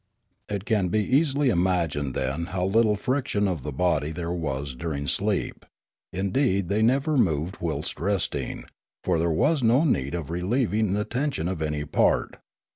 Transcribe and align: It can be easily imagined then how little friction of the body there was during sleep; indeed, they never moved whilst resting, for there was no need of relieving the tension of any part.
It 0.49 0.65
can 0.65 0.87
be 0.87 0.97
easily 1.01 1.49
imagined 1.51 2.15
then 2.15 2.45
how 2.45 2.65
little 2.65 2.95
friction 2.95 3.47
of 3.47 3.61
the 3.61 3.71
body 3.71 4.11
there 4.11 4.31
was 4.31 4.73
during 4.73 5.07
sleep; 5.07 5.63
indeed, 6.11 6.69
they 6.69 6.81
never 6.81 7.17
moved 7.19 7.57
whilst 7.61 7.99
resting, 7.99 8.63
for 9.03 9.19
there 9.19 9.29
was 9.29 9.61
no 9.61 9.83
need 9.83 10.15
of 10.15 10.31
relieving 10.31 10.93
the 10.93 11.05
tension 11.05 11.47
of 11.47 11.61
any 11.61 11.85
part. 11.85 12.37